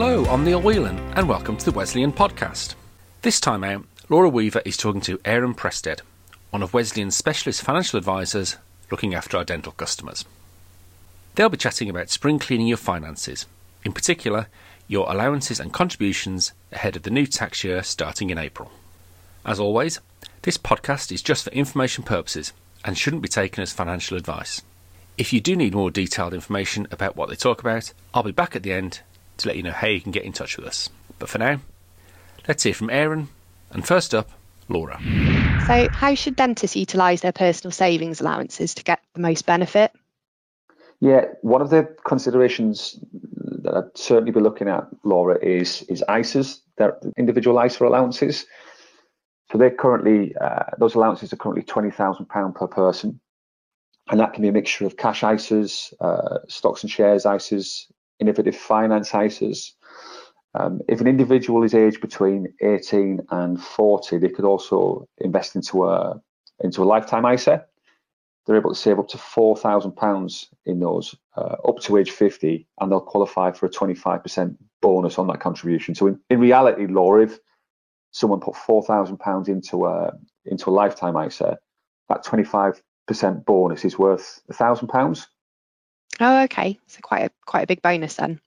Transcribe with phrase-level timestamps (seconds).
[0.00, 2.76] Hello, I'm Neil Whelan, and welcome to the Wesleyan Podcast.
[3.22, 6.02] This time out, Laura Weaver is talking to Aaron Prested,
[6.50, 8.58] one of Wesleyan's specialist financial advisors
[8.92, 10.24] looking after our dental customers.
[11.34, 13.46] They'll be chatting about spring cleaning your finances,
[13.84, 14.46] in particular,
[14.86, 18.70] your allowances and contributions ahead of the new tax year starting in April.
[19.44, 19.98] As always,
[20.42, 22.52] this podcast is just for information purposes
[22.84, 24.62] and shouldn't be taken as financial advice.
[25.16, 28.54] If you do need more detailed information about what they talk about, I'll be back
[28.54, 29.00] at the end
[29.38, 30.90] to let you know how you can get in touch with us.
[31.18, 31.60] But for now,
[32.46, 33.28] let's hear from Aaron,
[33.70, 34.30] and first up,
[34.68, 35.00] Laura.
[35.66, 39.92] So, how should dentists utilise their personal savings allowances to get the most benefit?
[41.00, 42.98] Yeah, one of the considerations
[43.62, 48.46] that I'd certainly be looking at, Laura, is is ISAs, their individual ISA allowances.
[49.50, 53.20] So they're currently uh, those allowances are currently twenty thousand pound per person,
[54.10, 57.86] and that can be a mixture of cash ISAs, uh, stocks and shares ISAs,
[58.20, 59.72] innovative finance ISAs.
[60.54, 65.84] Um, if an individual is aged between 18 and 40, they could also invest into
[65.84, 66.20] a
[66.60, 67.64] into a lifetime ISA.
[68.46, 72.10] They're able to save up to four thousand pounds in those uh, up to age
[72.10, 75.94] 50, and they'll qualify for a 25% bonus on that contribution.
[75.94, 77.38] So in, in reality, Laura, if
[78.10, 80.12] someone put four thousand pounds into a
[80.46, 81.58] into a lifetime ISA,
[82.08, 82.80] that 25%
[83.44, 85.28] bonus is worth a thousand pounds.
[86.20, 86.78] Oh, okay.
[86.86, 88.40] So quite a quite a big bonus then.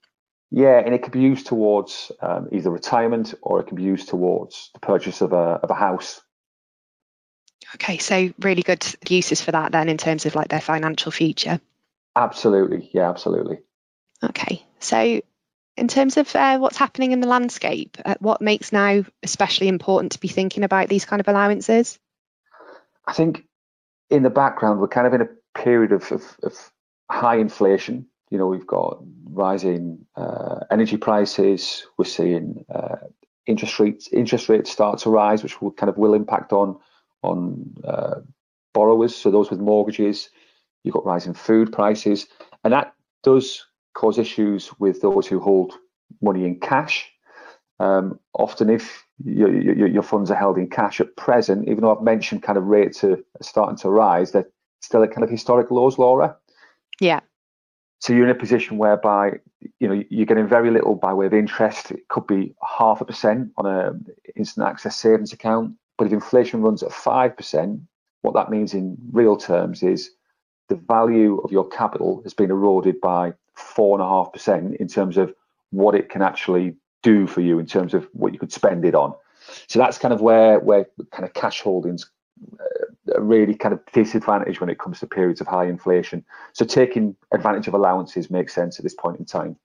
[0.50, 4.08] Yeah, and it could be used towards um, either retirement or it can be used
[4.08, 6.20] towards the purchase of a of a house.
[7.76, 11.60] Okay, so really good uses for that then in terms of like their financial future.
[12.14, 13.60] Absolutely, yeah, absolutely.
[14.22, 15.22] Okay, so
[15.76, 20.12] in terms of uh, what's happening in the landscape, uh, what makes now especially important
[20.12, 21.98] to be thinking about these kind of allowances?
[23.06, 23.44] I think
[24.10, 26.71] in the background we're kind of in a period of, of, of
[27.12, 28.06] high inflation.
[28.30, 31.86] You know, we've got rising uh, energy prices.
[31.98, 32.96] We're seeing uh,
[33.46, 36.78] interest rates interest rates start to rise, which will kind of will impact on
[37.22, 38.20] on uh,
[38.72, 39.14] borrowers.
[39.14, 40.30] So those with mortgages,
[40.82, 42.26] you've got rising food prices,
[42.64, 43.64] and that does
[43.94, 45.74] cause issues with those who hold
[46.22, 47.10] money in cash.
[47.78, 51.96] Um, often, if your, your, your, funds are held in cash at present, even though
[51.96, 54.48] I've mentioned kind of rates are starting to rise, they're
[54.80, 56.36] still at kind of historic lows, Laura.
[57.02, 57.18] Yeah.
[57.98, 59.40] So you're in a position whereby
[59.80, 61.90] you know you're getting very little by way of interest.
[61.90, 63.92] It could be half a percent on a
[64.36, 65.74] instant access savings account.
[65.98, 67.80] But if inflation runs at five percent,
[68.22, 70.10] what that means in real terms is
[70.68, 74.86] the value of your capital has been eroded by four and a half percent in
[74.86, 75.34] terms of
[75.70, 78.94] what it can actually do for you in terms of what you could spend it
[78.94, 79.12] on.
[79.66, 82.08] So that's kind of where where kind of cash holdings
[82.60, 86.24] uh, really kind of disadvantage when it comes to periods of high inflation.
[86.52, 89.56] So taking advantage of allowances makes sense at this point in time.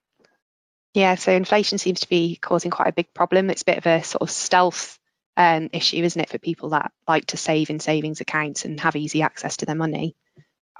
[0.93, 3.49] Yeah, so inflation seems to be causing quite a big problem.
[3.49, 4.97] It's a bit of a sort of stealth
[5.35, 8.95] um, issue, isn't it, for people that like to save in savings accounts and have
[8.95, 10.15] easy access to their money?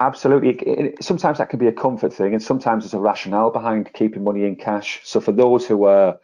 [0.00, 0.50] Absolutely.
[0.50, 3.92] It, it, sometimes that can be a comfort thing, and sometimes there's a rationale behind
[3.92, 5.00] keeping money in cash.
[5.04, 6.18] So for those who are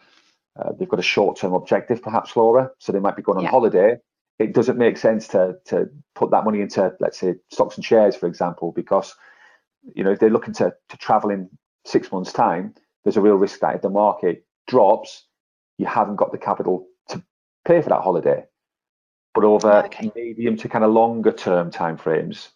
[0.56, 3.50] uh, they've got a short-term objective, perhaps Laura, so they might be going on yeah.
[3.50, 3.96] holiday
[4.38, 8.16] it doesn't make sense to to put that money into let's say stocks and shares
[8.16, 9.14] for example because
[9.94, 11.48] you know if they're looking to to travel in
[11.84, 12.74] six months time
[13.04, 15.26] there's a real risk that if the market drops
[15.78, 17.22] you haven't got the capital to
[17.64, 18.44] pay for that holiday.
[19.34, 20.12] But over okay.
[20.14, 22.50] medium to kind of longer term time frames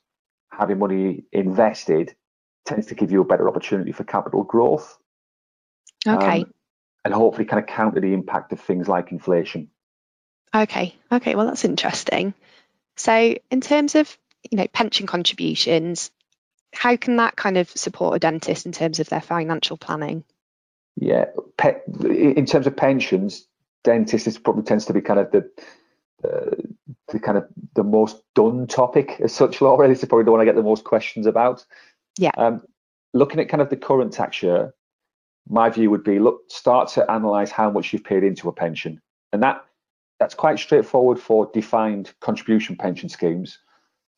[0.53, 2.15] having money invested
[2.65, 4.99] tends to give you a better opportunity for capital growth.
[6.07, 6.43] Okay.
[6.43, 6.55] Um,
[7.05, 9.69] and hopefully kind of counter the impact of things like inflation
[10.55, 10.95] Okay.
[11.11, 11.35] Okay.
[11.35, 12.35] Well, that's interesting.
[12.97, 14.17] So, in terms of
[14.51, 16.11] you know pension contributions,
[16.73, 20.25] how can that kind of support a dentist in terms of their financial planning?
[20.97, 21.27] Yeah,
[21.57, 23.47] pe- in terms of pensions,
[23.85, 25.51] dentists probably tends to be kind of the
[26.25, 26.57] uh,
[27.13, 29.87] the kind of the most done topic as such, Laura.
[29.89, 31.65] This is probably the one I get the most questions about.
[32.19, 32.33] Yeah.
[32.37, 32.63] Um,
[33.15, 34.75] looking at kind of the current tax year,
[35.49, 39.01] my view would be look, start to analyse how much you've paid into a pension,
[39.33, 39.65] and that
[40.19, 43.59] that's quite straightforward for defined contribution pension schemes.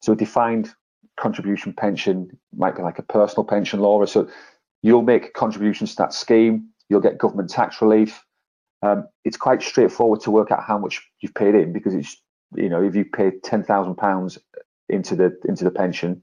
[0.01, 0.75] So a defined
[1.19, 4.07] contribution pension might be like a personal pension Laura.
[4.07, 4.29] So
[4.83, 8.25] you'll make contributions to that scheme, you'll get government tax relief.
[8.83, 12.17] Um, it's quite straightforward to work out how much you've paid in because it's
[12.55, 14.39] you know if you paid ten thousand pounds
[14.89, 16.23] into the into the pension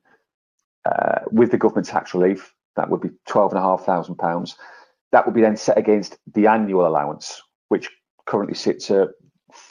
[0.86, 4.56] uh, with the government tax relief, that would be twelve and a half thousand pounds.
[5.12, 7.90] That would be then set against the annual allowance, which
[8.26, 9.10] currently sits at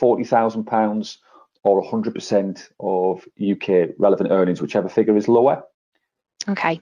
[0.00, 1.16] £40,000
[1.64, 5.62] or 100% of UK relevant earnings, whichever figure is lower.
[6.48, 6.80] Okay.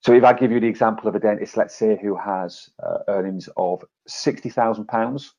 [0.00, 2.98] So if I give you the example of a dentist, let's say who has uh,
[3.08, 5.34] earnings of sixty thousand pounds,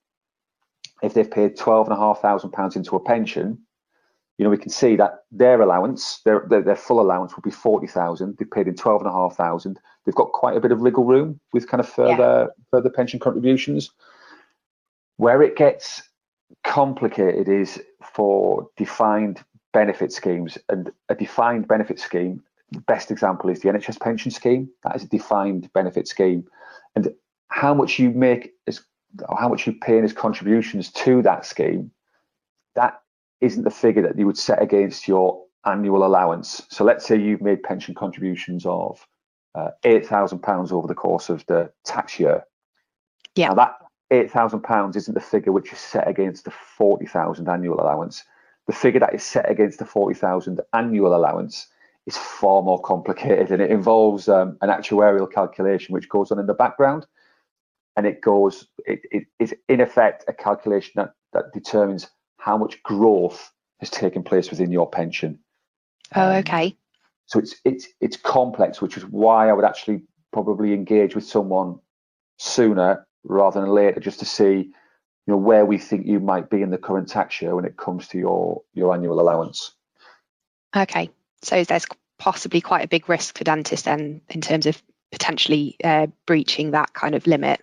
[1.01, 3.57] if they've paid twelve and a half thousand pounds into a pension,
[4.37, 7.51] you know we can see that their allowance, their their, their full allowance will be
[7.51, 8.35] forty thousand.
[8.37, 9.79] They've paid in twelve and a half thousand.
[10.05, 12.63] They've got quite a bit of wiggle room with kind of further yeah.
[12.69, 13.91] further pension contributions.
[15.15, 16.08] Where it gets
[16.63, 19.43] complicated is for defined
[19.73, 24.69] benefit schemes, and a defined benefit scheme the best example is the NHS pension scheme.
[24.83, 26.45] That is a defined benefit scheme,
[26.95, 27.13] and
[27.49, 28.81] how much you make as
[29.39, 31.91] how much you pay in as contributions to that scheme,
[32.75, 33.01] that
[33.41, 36.61] isn't the figure that you would set against your annual allowance.
[36.69, 39.05] So let's say you've made pension contributions of
[39.55, 42.43] uh, eight thousand pounds over the course of the tax year.
[43.35, 43.47] Yeah.
[43.49, 43.75] Now that
[44.11, 48.23] eight thousand pounds isn't the figure which is set against the forty thousand annual allowance.
[48.67, 51.67] The figure that is set against the forty thousand annual allowance
[52.09, 56.47] is far more complicated and it involves um, an actuarial calculation which goes on in
[56.47, 57.05] the background
[57.95, 62.81] and it goes it, it is in effect a calculation that, that determines how much
[62.81, 65.37] growth has taken place within your pension
[66.15, 66.75] oh um, okay
[67.27, 70.01] so it's it's it's complex which is why i would actually
[70.33, 71.77] probably engage with someone
[72.37, 76.61] sooner rather than later just to see you know where we think you might be
[76.61, 79.73] in the current tax year when it comes to your your annual allowance
[80.75, 81.09] okay
[81.41, 81.85] so there's
[82.17, 84.81] possibly quite a big risk for dentists then in terms of
[85.11, 87.61] potentially uh, breaching that kind of limit.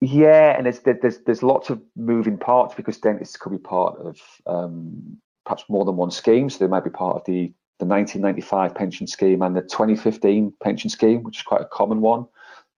[0.00, 4.20] Yeah, and there's there's there's lots of moving parts because dentists could be part of
[4.46, 6.50] um, perhaps more than one scheme.
[6.50, 10.90] So they might be part of the the 1995 pension scheme and the 2015 pension
[10.90, 12.26] scheme, which is quite a common one.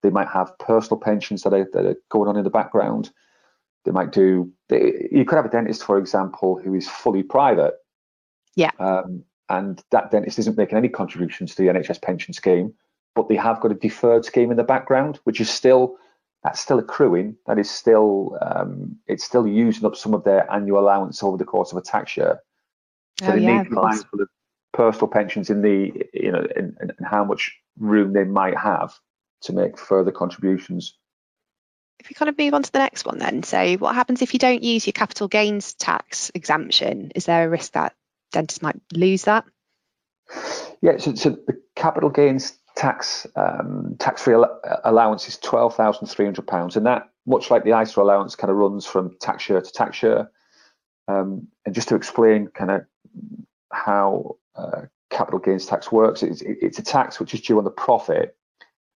[0.01, 3.11] They might have personal pensions that are, that are going on in the background.
[3.85, 4.51] They might do.
[4.69, 7.73] They, you could have a dentist, for example, who is fully private.
[8.55, 8.71] Yeah.
[8.79, 12.73] Um, and that dentist isn't making any contributions to the NHS pension scheme,
[13.13, 15.97] but they have got a deferred scheme in the background, which is still
[16.43, 17.35] that's still accruing.
[17.47, 21.45] That is still um, it's still using up some of their annual allowance over the
[21.45, 22.39] course of a tax year.
[23.19, 24.29] So oh, they yeah, need to be mindful of
[24.73, 28.93] personal pensions in the you know and how much room they might have
[29.45, 30.97] to make further contributions.
[31.99, 34.33] If we kind of move on to the next one then, so what happens if
[34.33, 37.11] you don't use your capital gains tax exemption?
[37.15, 37.95] Is there a risk that
[38.31, 39.45] dentists might lose that?
[40.81, 46.25] Yeah, so, so the capital gains tax um, tax-free al- allowance is twelve thousand three
[46.25, 49.61] hundred pounds, and that, much like the ISA allowance, kind of runs from tax year
[49.61, 50.29] to tax year.
[51.07, 52.85] Um, and just to explain, kind of
[53.71, 57.71] how uh, capital gains tax works, it's, it's, a tax which is due on the
[57.71, 58.35] profit,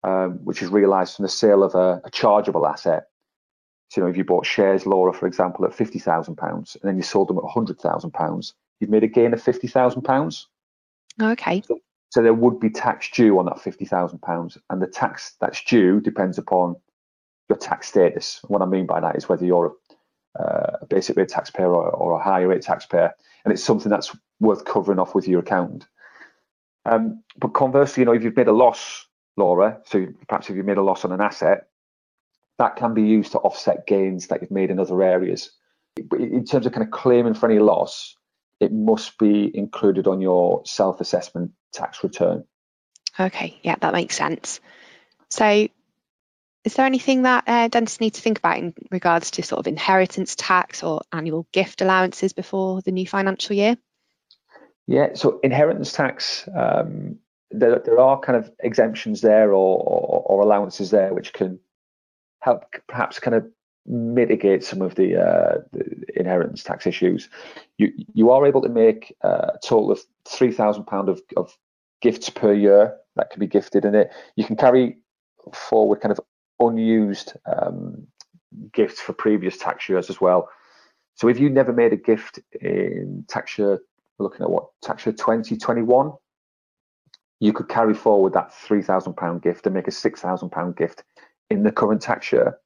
[0.06, 3.08] um, which is realised from the sale of a, a chargeable asset.
[3.90, 6.88] So, you know, if you bought shares, Laura, for example, at fifty thousand pounds, and
[6.88, 10.04] then you sold them at hundred thousand pounds, you've made a gain of fifty thousand
[10.04, 10.48] pounds.
[11.20, 11.64] Okay.
[11.68, 11.80] So,
[12.12, 15.64] so, there would be tax due on that fifty thousand pounds, and the tax that's
[15.64, 16.76] due depends upon
[17.50, 18.42] your tax status.
[18.48, 19.74] What I mean by that is whether you're
[20.38, 23.12] a, uh, a basic rate taxpayer or, or, a higher rate taxpayer,
[23.44, 25.88] and it's something that's worth covering off with your accountant.
[26.86, 30.66] Um, but conversely, you know, if you've made a loss, Laura, so perhaps if you've
[30.66, 31.68] made a loss on an asset,
[32.58, 35.52] that can be used to offset gains that you've made in other areas.
[36.10, 38.16] But in terms of kind of claiming for any loss,
[38.60, 42.46] it must be included on your self-assessment tax return.
[43.20, 44.60] Okay, yeah, that makes sense.
[45.30, 45.68] So,
[46.64, 49.68] is there anything that uh, dentists need to think about in regards to sort of
[49.68, 53.78] inheritance tax or annual gift allowances before the new financial year?
[54.88, 57.20] Yeah, so inheritance tax, um,
[57.60, 61.60] there, there are kind of exemptions there or, or, or allowances there which can
[62.42, 63.46] help perhaps kind of
[63.88, 67.30] mitigate some of the, uh, the, inheritance tax issues.
[67.78, 71.56] You you are able to make uh, a total of three thousand pound of of
[72.02, 74.98] gifts per year that can be gifted, and it you can carry
[75.54, 76.20] forward kind of
[76.60, 78.08] unused um,
[78.72, 80.50] gifts for previous tax years as well.
[81.16, 83.80] So if you never made a gift in tax year,
[84.18, 86.12] we're looking at what tax year 2021,
[87.40, 90.76] you could carry forward that three thousand pound gift and make a six thousand pound
[90.76, 91.04] gift
[91.50, 92.58] in the current tax year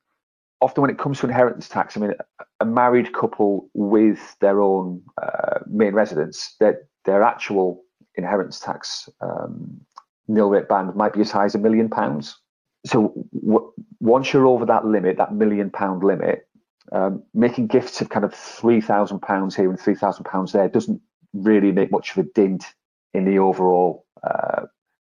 [0.62, 2.14] often when it comes to inheritance tax, I mean,
[2.60, 7.84] a married couple with their own uh, main residence, their their actual
[8.16, 9.80] inheritance tax um,
[10.28, 12.38] nil rate band might be as high as a million pounds.
[12.86, 16.48] So w- once you're over that limit, that million pound limit,
[16.92, 20.68] um, making gifts of kind of three thousand pounds here and three thousand pounds there
[20.68, 21.02] doesn't
[21.34, 22.66] really make much of a dent
[23.14, 24.66] in the overall uh,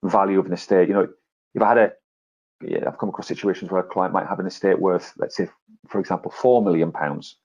[0.04, 0.88] value of an estate.
[0.88, 1.08] You know,
[1.54, 1.92] if I had a
[2.62, 5.48] yeah, I've come across situations where a client might have an estate worth, let's say,
[5.88, 7.36] for example, four million pounds.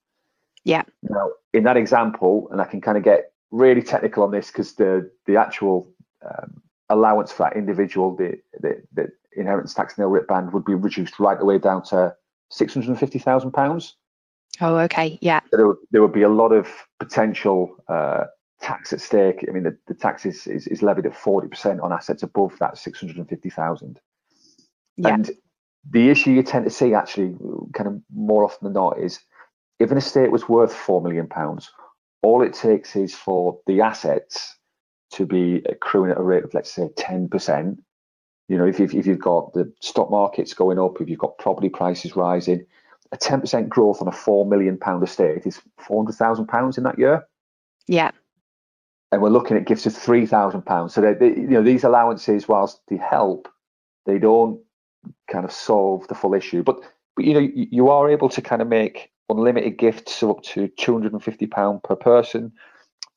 [0.64, 0.82] Yeah.
[1.02, 4.74] Now, in that example, and I can kind of get really technical on this because
[4.74, 5.92] the the actual
[6.24, 10.74] um, allowance for that individual, the, the, the inheritance tax nil rate band would be
[10.74, 12.14] reduced right away down to
[12.50, 13.96] six hundred and fifty thousand pounds.
[14.60, 15.40] Oh, okay, yeah.
[15.50, 16.68] So there, would, there would be a lot of
[17.00, 18.24] potential uh,
[18.62, 19.44] tax at stake.
[19.46, 22.56] I mean, the, the tax is, is, is levied at forty percent on assets above
[22.60, 24.00] that six hundred and fifty thousand.
[24.96, 25.14] Yeah.
[25.14, 25.30] And
[25.90, 27.34] the issue you tend to see actually,
[27.74, 29.20] kind of more often than not, is
[29.78, 31.70] if an estate was worth four million pounds,
[32.22, 34.56] all it takes is for the assets
[35.12, 37.82] to be accruing at a rate of let's say ten percent.
[38.48, 41.38] You know, if you've, if you've got the stock markets going up, if you've got
[41.38, 42.66] property prices rising,
[43.10, 46.78] a ten percent growth on a four million pound estate is four hundred thousand pounds
[46.78, 47.26] in that year.
[47.86, 48.10] Yeah.
[49.12, 50.94] And we're looking at gifts of three thousand pounds.
[50.94, 53.46] So they, they, you know, these allowances, whilst they help,
[54.06, 54.58] they don't
[55.30, 56.62] kind of solve the full issue.
[56.62, 56.80] But
[57.14, 60.42] but you know, you, you are able to kind of make unlimited gifts of up
[60.44, 62.52] to two hundred and fifty pound per person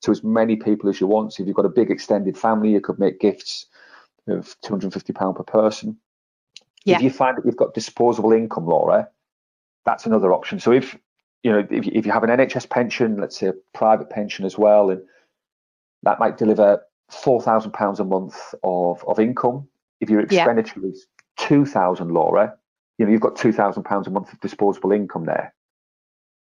[0.02, 1.32] to as many people as you want.
[1.32, 3.66] So if you've got a big extended family, you could make gifts
[4.28, 5.96] of two hundred and fifty pound per person.
[6.84, 6.96] Yeah.
[6.96, 9.08] If you find that you've got disposable income, Laura,
[9.84, 10.60] that's another option.
[10.60, 10.96] So if
[11.42, 14.58] you know if, if you have an NHS pension, let's say a private pension as
[14.58, 15.00] well, and
[16.02, 19.68] that might deliver four thousand pounds a month of of income.
[20.00, 20.42] If your Yeah.
[20.42, 22.56] expenditure is two thousand, Laura,
[22.98, 25.54] you know you've got two thousand pounds a month of disposable income there,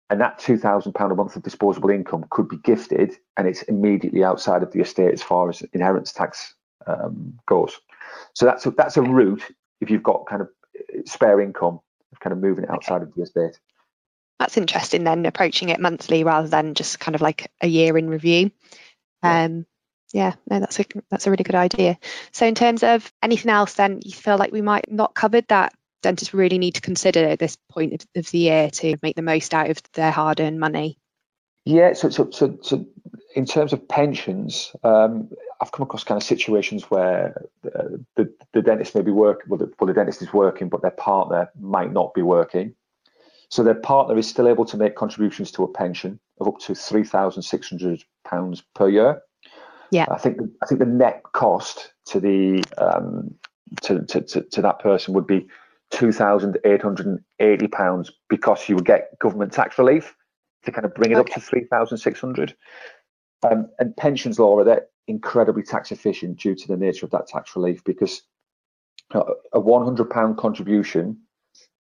[0.10, 3.63] and that two thousand pound a month of disposable income could be gifted, and it's
[3.63, 6.55] immediately outside of the estate as far as inheritance tax
[6.88, 7.79] um, goes.
[8.33, 9.43] So that's a, that's a route
[9.79, 10.50] if you've got kind of
[11.05, 11.79] spare income,
[12.12, 13.60] of kind of moving it outside of the estate.
[14.39, 18.10] That's interesting then, approaching it monthly rather than just kind of like a year in
[18.10, 18.51] review.
[19.23, 19.43] Yeah.
[19.43, 19.65] Um,
[20.13, 21.97] yeah, no, that's a that's a really good idea.
[22.31, 25.73] So in terms of anything else, then you feel like we might not covered that
[26.01, 29.21] dentists really need to consider at this point of, of the year to make the
[29.21, 30.97] most out of their hard-earned money.
[31.65, 32.85] Yeah, so so so, so
[33.35, 35.29] in terms of pensions, um,
[35.61, 39.59] I've come across kind of situations where uh, the the dentist may be working, well
[39.59, 42.75] the, well, the dentist is working, but their partner might not be working.
[43.49, 46.75] So their partner is still able to make contributions to a pension of up to
[46.75, 49.21] three thousand six hundred pounds per year.
[49.91, 50.05] Yeah.
[50.10, 53.33] I think I think the net cost to the um,
[53.83, 55.48] to, to, to, to that person would be
[55.91, 60.15] two thousand eight hundred and eighty pounds because you would get government tax relief
[60.63, 61.31] to kind of bring it Okay.
[61.31, 62.55] up to three thousand six hundred.
[63.43, 67.27] Um, and pensions law are they're incredibly tax efficient due to the nature of that
[67.27, 68.21] tax relief because
[69.53, 71.17] a one hundred pound contribution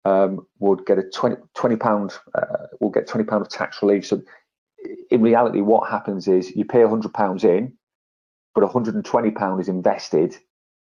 [0.04, 4.06] um, would get a 20 pound uh, will get twenty pound of tax relief.
[4.06, 4.22] So
[5.10, 7.72] in reality, what happens is you pay hundred pounds in,
[8.54, 10.36] but 120 pound is invested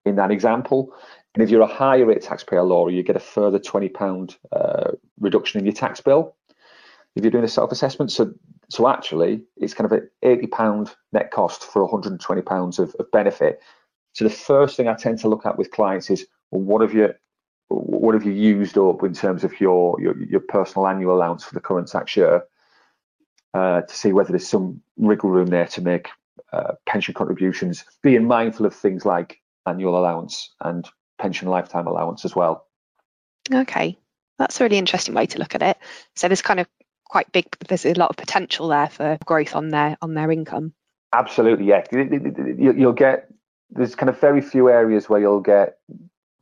[0.04, 0.92] in that example.
[1.34, 4.92] And if you're a higher rate taxpayer, Laura, you get a further 20 pound uh,
[5.18, 6.36] reduction in your tax bill
[7.16, 8.10] if you're doing a self-assessment.
[8.12, 8.32] So
[8.68, 13.10] so actually, it's kind of an 80 pound net cost for 120 pounds of, of
[13.10, 13.60] benefit.
[14.12, 16.94] So the first thing I tend to look at with clients is, well, what have
[16.94, 17.12] you
[17.68, 21.54] what have you used up in terms of your your, your personal annual allowance for
[21.54, 22.44] the current tax year
[23.54, 26.08] uh, to see whether there's some wriggle room there to make
[26.52, 30.88] uh, pension contributions, being mindful of things like annual allowance and
[31.18, 32.66] pension lifetime allowance as well.
[33.52, 33.98] Okay,
[34.38, 35.76] that's a really interesting way to look at it.
[36.16, 36.66] So there's kind of
[37.04, 37.46] quite big.
[37.68, 40.72] There's a lot of potential there for growth on their on their income.
[41.12, 41.84] Absolutely, yeah.
[41.92, 43.28] You- You'll get
[43.70, 45.78] there's kind of very few areas where you'll get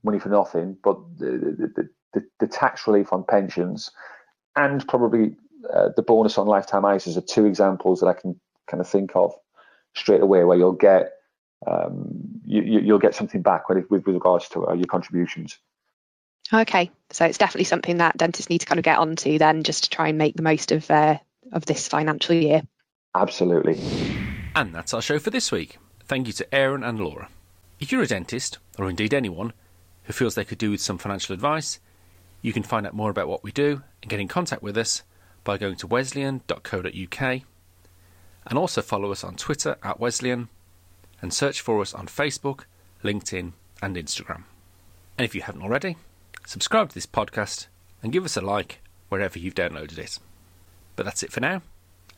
[0.02, 3.90] money for nothing, but the the, the, the tax relief on pensions
[4.56, 5.36] and probably
[5.74, 9.12] uh, the bonus on lifetime ISAs are two examples that I can kind of think
[9.14, 9.32] of
[9.94, 11.12] straight away where you'll get
[11.66, 12.08] um,
[12.44, 15.58] you, you- you'll get something back with with, with regards to uh, your contributions.
[16.52, 19.84] Okay, so it's definitely something that dentists need to kind of get onto then, just
[19.84, 21.18] to try and make the most of uh,
[21.52, 22.62] of this financial year.
[23.14, 23.78] Absolutely.
[24.54, 25.78] And that's our show for this week.
[26.04, 27.28] Thank you to Aaron and Laura.
[27.80, 29.52] If you're a dentist, or indeed anyone,
[30.04, 31.80] who feels they could do with some financial advice,
[32.40, 35.02] you can find out more about what we do and get in contact with us
[35.44, 37.42] by going to wesleyan.co.uk
[38.46, 40.48] and also follow us on Twitter at Wesleyan
[41.20, 42.64] and search for us on Facebook,
[43.02, 43.52] LinkedIn,
[43.82, 44.44] and Instagram.
[45.16, 45.96] And if you haven't already,
[46.46, 47.66] subscribe to this podcast
[48.02, 50.18] and give us a like wherever you've downloaded it.
[50.96, 51.62] But that's it for now.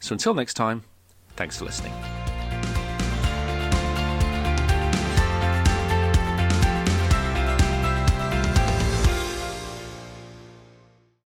[0.00, 0.84] So until next time,
[1.36, 2.19] thanks for listening.